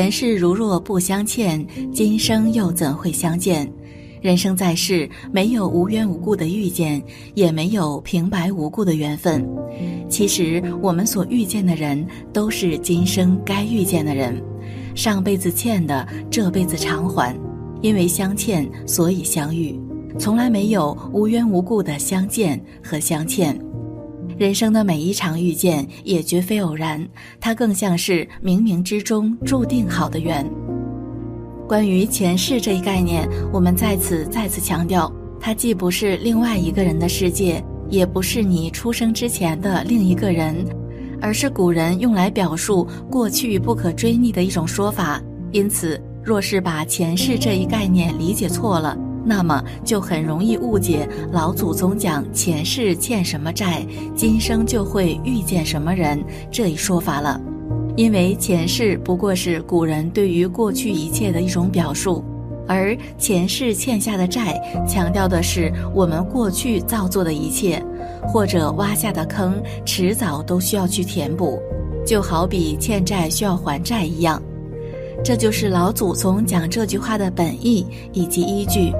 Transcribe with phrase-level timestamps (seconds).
[0.00, 1.62] 前世如若不相欠，
[1.92, 3.70] 今生又怎会相见？
[4.22, 7.02] 人生在世，没有无缘无故的遇见，
[7.34, 9.46] 也没有平白无故的缘分。
[10.08, 12.02] 其实，我们所遇见的人，
[12.32, 14.42] 都是今生该遇见的人。
[14.94, 17.38] 上辈子欠的，这辈子偿还。
[17.82, 19.78] 因为相欠，所以相遇，
[20.18, 23.54] 从来没有无缘无故的相见和相欠。
[24.40, 27.06] 人生的每一场遇见，也绝非偶然，
[27.38, 30.50] 它更像是冥冥之中注定好的缘。
[31.68, 40.56] 关于前世这一概念，我们在此再次强调，它既不是另外一个人的世界，也不是你出生之前的另一个人，
[41.20, 45.20] 而是古人用来表述过去不可追逆的一种说法。
[45.52, 57.40] 因此，若是把前世这一概念理解错了，那么就很容易误解老祖宗讲前世欠什么债，今生就会遇见什么人这一说法了。
[57.96, 62.24] 因为前世不过是古人对于过去一切的一种表述，
[62.66, 67.82] 而前世欠下的债，强调的是我们过去造作的一切，
[68.26, 71.60] 或者挖下的坑，迟早都需要去填补，
[72.06, 74.40] 就好比欠债需要还债一样。
[75.22, 78.90] 这就是老祖宗讲这句话的本意以及依据。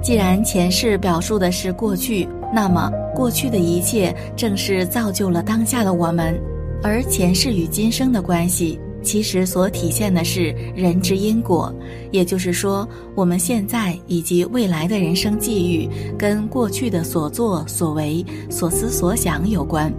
[0.00, 6.40] 既然前世表述的是过去，那么过去的一切正是造就了当下的我们。
[6.82, 11.74] 而前世与今生的关系，其实所体现的是人之因果，
[12.12, 19.92] 也就是说，我们现在以及未来的人生际遇，跟过去的所作所为、所思所想有关，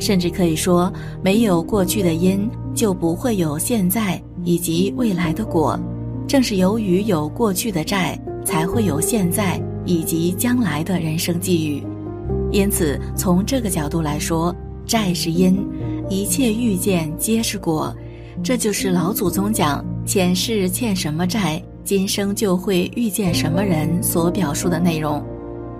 [0.00, 5.78] 甚至可以说，没有过去的因，就不会有现在以及未来的果。
[6.26, 11.82] 正是由于有过去的债，才会有现在以及将来的人生际遇。
[12.52, 14.54] 因此，从这个角度来说，
[14.86, 15.66] 债是因。
[16.10, 17.92] 一切遇见皆是果，
[18.42, 25.24] 这就是老祖宗讲前世欠什么债，今生就会遇见什么人所表述的内容。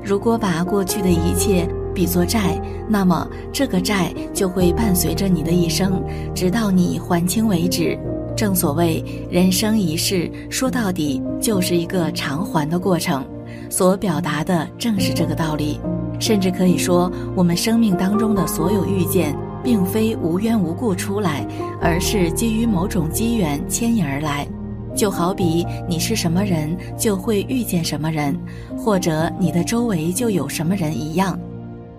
[0.03, 2.59] 如果把过去的一切比作债，
[2.89, 6.03] 那么这个债就会伴随着你的一生，
[6.35, 7.99] 直到你还清为止。
[8.37, 13.25] 正所谓人生一世，说到底就是一个偿还的过程，
[13.71, 15.81] 所表达的正是这个道理。
[16.21, 19.37] 甚至可以说，我们生命当中的所有遇见。
[19.65, 21.43] 并非无缘无故出来，
[21.81, 24.47] 而是基于某种机缘牵引而来。
[24.95, 28.39] 就好比你是什么人，就会遇见什么人，
[28.77, 31.41] 或者你的周围就有什么人一样。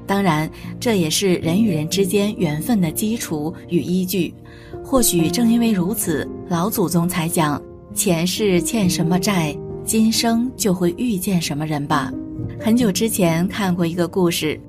[0.06, 0.47] 当然，
[0.79, 4.31] 这也是人与人之间缘分的基础与依据。
[4.85, 7.59] 或许正因为如此，老祖宗才讲
[7.96, 9.53] 前世欠什么债，
[9.84, 12.13] 今生就会遇见什么人吧。
[12.62, 14.59] 很久之前看过一个故事。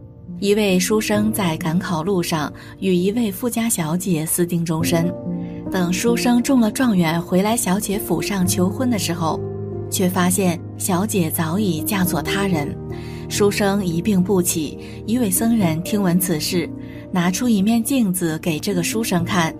[0.41, 5.13] 一位书生在赶考路上与一位富家小姐私定终身，
[5.71, 9.39] 等书生中了状元回来小姐府上求婚的时候，
[9.91, 12.75] 却发现小姐早已嫁作他人。
[13.29, 16.69] 书生一病不起，一位僧人听闻此事，
[17.13, 19.55] 拿出一面镜子给这个书生看，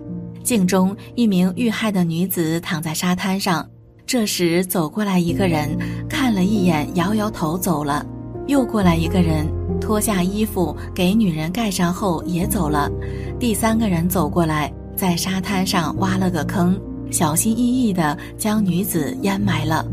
[0.47, 3.67] 镜中一名遇害的女子躺在沙滩上。
[4.05, 5.77] 这时走过来一个人，
[6.07, 8.05] 看了一眼，摇摇头走了。
[8.47, 9.45] 又过来一个人。
[9.79, 12.89] 脱下衣服给女人盖上后也走了，
[13.39, 16.79] 第三个人走过来，在沙滩上挖了个坑，
[17.11, 19.85] 小心翼翼地将女子淹埋了。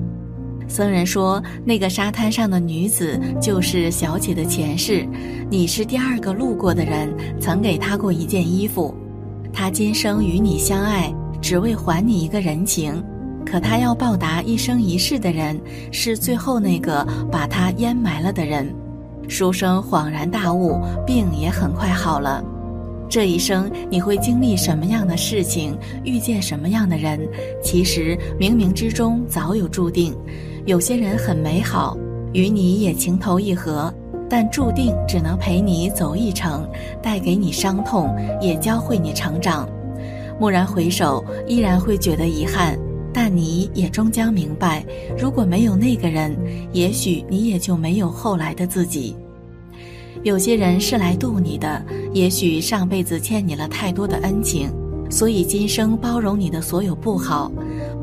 [0.66, 5.06] 僧人说：“那个沙滩上的女子就是小姐的前世，
[5.50, 8.94] 你是第二个路过的人，曾给她过一件衣服。
[9.54, 13.00] 他今生与你相爱，只为还你一个人情，
[13.46, 15.58] 可他要报答一生一世的人，
[15.92, 18.74] 是最后那个把他淹埋了的人。”
[19.28, 22.44] 书生恍然大悟，病也很快好了。
[23.08, 27.20] 这一生你会经历什么样的事情，遇见什么样的人，
[27.62, 30.14] 其实冥冥之中早有注定。
[30.66, 31.96] 有些人很美好，
[32.32, 33.92] 与你也情投意合，
[34.28, 36.68] 但注定只能陪你走一程，
[37.02, 39.68] 带给你伤痛，也教会你成长。
[40.40, 42.78] 蓦然回首，依然会觉得遗憾。
[43.12, 44.84] 但你也终将明白，
[45.16, 46.36] 如果没有那个人，
[46.72, 49.14] 也许你也就没有后来的自己。
[50.24, 51.80] 有些人是来渡你的，
[52.12, 54.68] 也许上辈子欠你了太多的恩情，
[55.08, 57.52] 所以今生包容你的所有不好，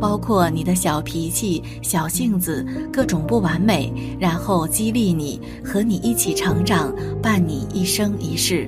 [0.02, 8.68] 包括你的小脾气、小性子、各种不完美，然后激励你，和你一起成长，伴你一生一世。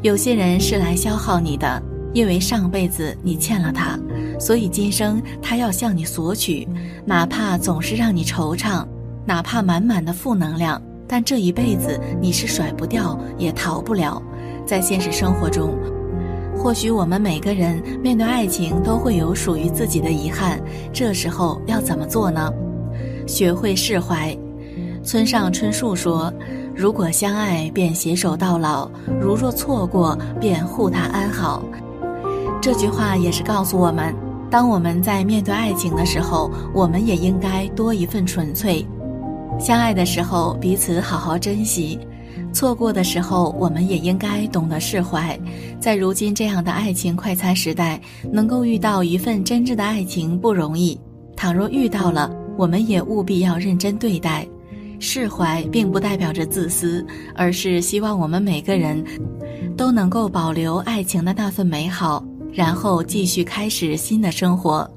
[0.00, 1.82] 有些人是来消耗你的。
[2.14, 3.98] 因为上辈子你欠了他，
[4.38, 6.64] 所以今生他要向你索取，
[7.04, 8.86] 哪怕总是让你惆怅，
[9.26, 14.22] 哪怕满满的负能量，但这一辈子你是甩不掉也逃不了。
[14.64, 15.76] 在现实生活中，
[16.64, 20.58] 或许我们每个人面对爱情都会有属于自己的遗憾，
[20.94, 22.50] 这时候要怎么做呢？
[23.26, 24.34] 学会释怀。
[25.02, 26.32] 村上春树说
[26.74, 28.88] ：“如果相爱，便携手到老；
[29.20, 31.62] 如若错过，便护他安好。”
[32.62, 34.14] 这句话也是告诉我们，
[34.50, 38.82] 当我们在面对爱情的时候，我们也应该多一份纯粹。
[39.60, 42.00] 相爱的时候，彼此好好珍惜。
[42.52, 45.38] 错过的时候，我们也应该懂得释怀。
[45.80, 48.00] 在如今这样的爱情快餐时代，
[48.32, 50.98] 能够遇到一份真挚的爱情不容易。
[51.36, 54.46] 倘若遇到了，我们也务必要认真对待。
[55.00, 57.04] 释怀并不代表着自私，
[57.34, 59.04] 而是希望我们每个人
[59.76, 64.88] 都能够保留爱情的那份美好，然后继续开始新的生活。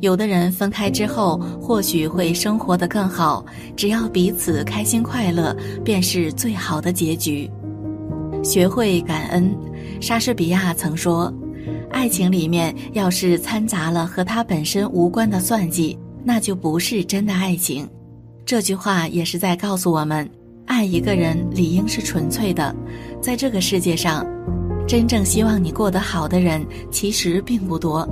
[0.00, 3.44] 有的人分开之后，或许会生活得更好，
[3.76, 5.54] 只要彼此开心快乐，
[5.84, 7.50] 便是最好的结局。
[8.42, 9.54] 学会感恩，
[10.00, 11.30] 莎士比亚曾说
[11.92, 17.86] ：“爱情里面要是掺杂了和他本身无关的算计，那就不是真的爱情。”
[18.46, 20.28] 这句话也是在告诉我们，
[20.64, 22.74] 爱一个人理应是纯粹的。
[23.20, 24.26] 在这个世界上，
[24.90, 28.04] 真正希望你过得好的人其实并不多。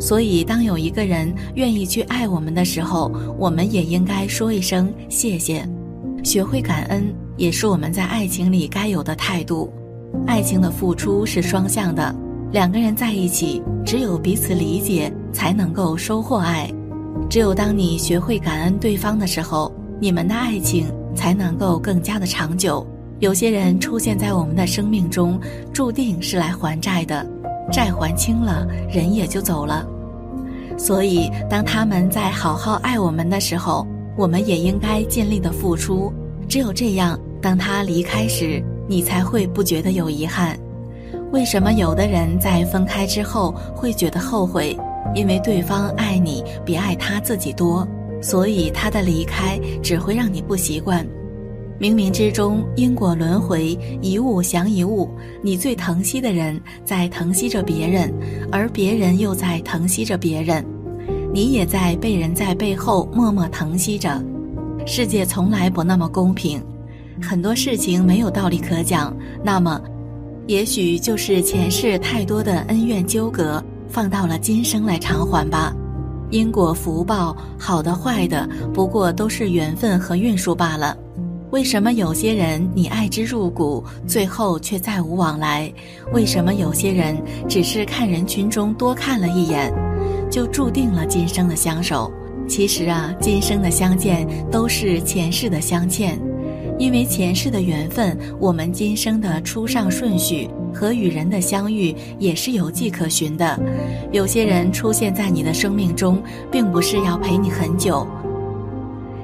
[0.00, 5.62] 所以，当有一个人愿意去爱我们的时候，我们也应该说一声谢谢，
[6.24, 9.70] 学会感恩，也是我们在爱情里该有的态度。
[10.26, 12.16] 爱情的付出是双向的，
[12.50, 16.66] 两个人在一起，只有彼此理解，才能够收获爱。
[17.28, 19.70] 只有当你学会感恩对方的时候，
[20.00, 22.86] 你们的爱情才能够更加的长久。
[23.22, 25.38] 有些人出现在我们的生命中，
[25.72, 27.24] 注定是来还债的。
[27.70, 29.86] 债还清了，人也就走了。
[30.76, 33.86] 所以，当他们在好好爱我们的时候，
[34.16, 36.12] 我们也应该尽力的付出。
[36.48, 40.58] 只有这样，当他离开时，你才会不觉得有遗憾。
[41.30, 44.76] 为什么有的人在分开之后会觉得后悔？
[45.14, 47.86] 因为对方爱你比爱他自己多，
[48.20, 51.06] 所以他的离开只会让你不习惯。
[51.82, 55.10] 冥冥之中，因果轮回，一物降一物。
[55.42, 58.14] 你最疼惜的人在疼惜着别人，
[58.52, 60.64] 而别人又在疼惜着别人，
[61.34, 64.22] 你也在被人在背后默默疼惜着。
[64.86, 66.62] 世界从来不那么公平，
[67.20, 69.12] 很多事情没有道理可讲。
[69.42, 69.82] 那么，
[70.46, 75.74] 也许就是前世太多的恩怨纠葛，放到了今生来偿还吧。
[76.30, 80.96] 因果福报，好的坏的，不过都是缘分和运数罢了。
[81.52, 85.70] 为什么有些人你爱之入骨，最后却再无往来？
[86.14, 87.14] 为什么有些人
[87.46, 89.70] 只是看人群中多看了一眼，
[90.30, 92.10] 就注定了今生的相守？
[92.48, 96.18] 其实啊，今生的相见都是前世的相欠，
[96.78, 103.60] 因为前世的缘分，我们今生的出上顺序和与人的相遇也是有迹可循的。
[104.10, 108.08] 有些人出现在你的生命中，并不是要陪你很久。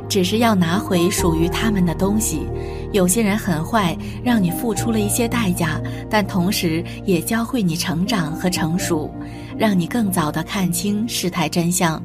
[0.08, 2.46] 只是要拿回属于他们的东西。
[2.92, 9.10] 有些人很坏，让你付出了一些代价，但同时也教会你成长和成熟，
[9.58, 12.02] 让你更早的看清事态真相。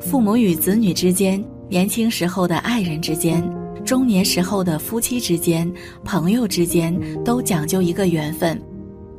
[0.00, 3.42] 父母与子女之间，年轻时候的爱人之间，
[3.84, 5.68] 中年时候的夫妻之间，
[6.04, 8.60] 朋友之间，都讲究一个缘分。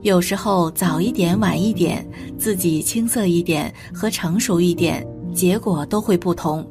[0.03, 2.07] 有时候早一点、晚一点，
[2.37, 6.65] 自己青涩一点和成熟一点，结果都会不同。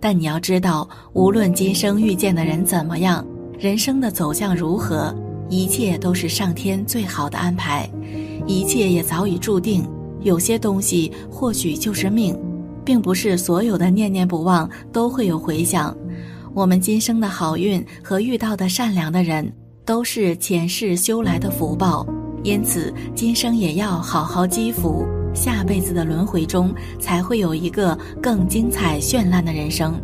[0.00, 3.24] 但你要知道，无论今生遇见的人怎么样，
[3.58, 5.14] 人生的走向如何，
[5.50, 7.88] 一切都是上天最好的安排，
[8.46, 9.86] 一切也早已注定。
[10.22, 12.38] 有些东西或许就是命，
[12.84, 15.96] 并不是所有的念念不忘都会有回响。
[16.54, 19.52] 我们今生的好运和遇到的善良的人，
[19.84, 22.06] 都是前世修来的福报，
[22.42, 25.06] 因此今生也要好好积福。
[25.34, 30.00] 下辈子的轮回中，才会有一个更精彩绚烂的人生。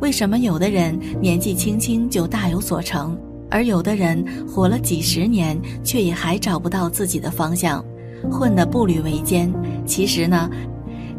[0.00, 3.16] 为什么有的人年纪轻轻就大有所成，
[3.50, 7.84] 而有的人活了几十年，却也还找不到自己的方向，
[8.30, 9.52] 混得步履维艰？
[9.86, 10.50] 其实呢，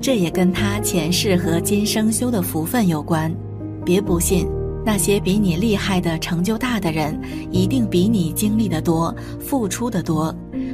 [0.01, 3.33] 这也跟他前世和今生修的福分有关。
[3.85, 4.47] 别不信，
[4.85, 7.19] 那些比你厉害的、成就大的人，
[7.51, 10.33] 一定比你经历的多，付出的多。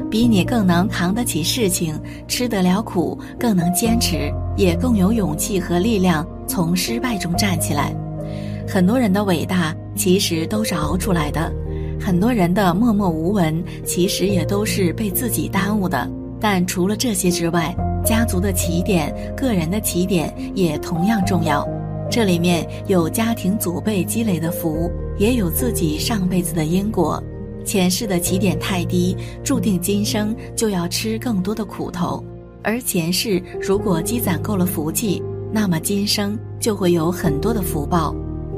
[0.09, 7.93] 比你更能扛得起事情，吃得了苦，更能坚持，也更有勇气和力量从失败中站起来。
[8.67, 11.51] 很多人的伟大其实都是熬出来的，
[11.99, 16.09] 很多人的默默无闻其实也都是被自己耽误的。
[16.39, 17.75] 但除了这些之外，
[18.05, 21.67] 家族的起点、个人的起点也同样重要。
[22.09, 27.21] 这里面有家庭祖辈积累的福，也有自己上辈子的因果。
[27.65, 32.23] 前世的起点太低，注定今生就要吃更多的苦头；
[32.63, 38.15] 而前世如果积攒够了福气，那么今生就会有很多的福报，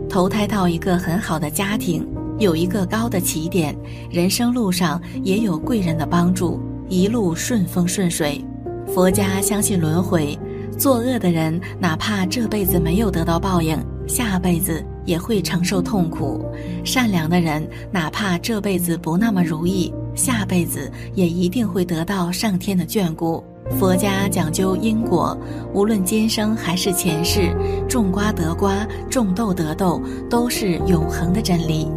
[0.10, 2.08] 投胎到一个很好的家庭，
[2.40, 3.76] 有一个高的起点，
[4.10, 8.44] 人生路上也有贵人的帮助，一路顺风顺水。
[8.88, 10.38] 佛家相信轮回，
[10.82, 16.44] 作恶的人哪怕这辈子没有得到报应，下辈子也会承受痛苦；
[16.84, 23.44] 善良的人哪怕这辈子不那么如意，下辈子也一定会得到上天的眷顾。
[23.78, 25.38] 佛家讲究因果，
[25.72, 27.56] 无论今生还是前世，
[27.88, 31.88] 种瓜得瓜，种豆得豆，都是永恒的真理。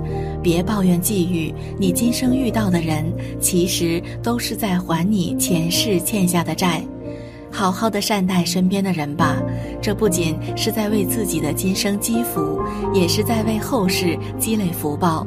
[0.43, 3.11] 别抱怨际遇，你今生遇到的人，
[3.41, 6.85] 其实都是在还你前世欠下的债。
[7.55, 9.37] 好好的善待身边的人吧，
[9.81, 12.61] 这不仅是在为自己的今生积福，
[12.93, 15.25] 也是在为后世积累福报。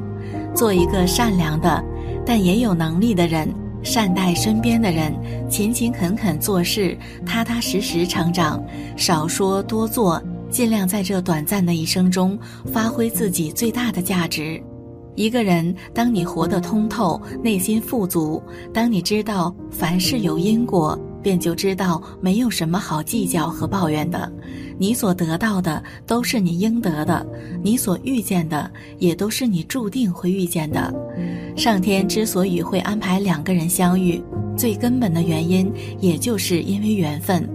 [0.54, 1.82] 做一个善良的，
[2.26, 3.48] 但也有能力的人。
[3.82, 5.14] 善待身边的人，
[5.50, 8.62] 勤勤恳恳做事，踏踏实实成长，
[8.98, 14.62] 少说多做，尽量在这短暂的一生中发挥自己最大的价值。
[15.16, 18.44] 一个人，当你活得通透，内心富足，
[18.74, 21.00] 当你知道凡事有因果。
[21.28, 24.32] 便就知道没有什么好计较和抱怨的，
[24.78, 27.28] 你所得到的都是你应得的，
[27.62, 30.94] 你所遇见的也都是你注定会遇见的。
[31.58, 34.24] 上天之所以会安排两个人相遇，
[34.56, 35.70] 最根本的原因
[36.00, 37.46] 也就是因为缘分。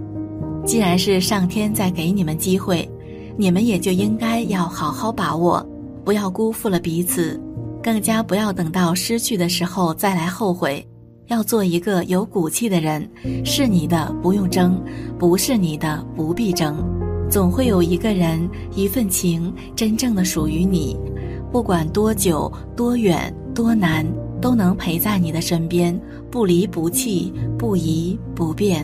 [0.63, 2.87] 既然是上天在给你们机会，
[3.35, 5.67] 你们也就应该要好好把握，
[6.05, 7.41] 不要辜负了彼此，
[7.81, 10.87] 更加不要等到失去的时候再来后悔。
[11.33, 13.09] 要做一个有骨气的人，
[13.43, 14.79] 是你的不用争，
[15.17, 16.77] 不是你的不必争，
[17.27, 20.95] 总会有一个人一份情真正的属于你，
[21.51, 24.05] 不管多久多远多难，
[24.39, 25.99] 都能陪在你的身边，
[26.29, 28.83] 不离不弃，不移不变。